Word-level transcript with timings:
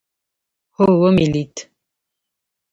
هو 0.75 0.87
ومې 0.99 1.25
لېد. 1.33 1.55